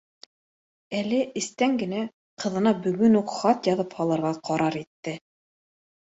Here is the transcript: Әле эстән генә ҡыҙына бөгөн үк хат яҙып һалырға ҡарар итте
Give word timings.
Әле 0.99 1.17
эстән 1.41 1.75
генә 1.81 1.99
ҡыҙына 2.43 2.73
бөгөн 2.85 3.17
үк 3.19 3.33
хат 3.41 3.69
яҙып 3.73 3.93
һалырға 3.99 4.31
ҡарар 4.49 4.79
итте 4.81 5.15